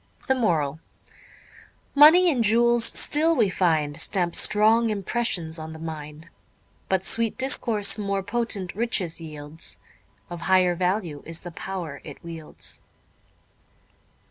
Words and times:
The 0.27 0.33
Moral 0.33 0.79
_Money 1.95 2.31
and 2.31 2.43
jewels 2.43 2.85
still, 2.85 3.35
we 3.35 3.51
find, 3.51 4.01
Stamp 4.01 4.35
strong 4.35 4.89
impressions 4.89 5.59
on 5.59 5.73
the 5.73 5.77
mind. 5.77 6.27
But 6.89 7.03
sweet 7.03 7.37
discourse 7.37 7.99
more 7.99 8.23
potent 8.23 8.73
riches 8.73 9.21
yields; 9.21 9.77
Of 10.27 10.41
higher 10.49 10.73
value 10.73 11.21
is 11.27 11.41
the 11.41 11.51
pow'r 11.51 12.01
it 12.03 12.17
wields. 12.23 12.81